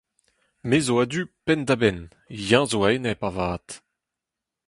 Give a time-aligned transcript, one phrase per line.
[0.67, 1.99] Me zo a-du penn-da-benn,
[2.55, 3.67] eñ zo a-enep avat.